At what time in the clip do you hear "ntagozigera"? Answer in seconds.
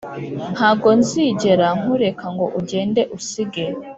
0.53-1.67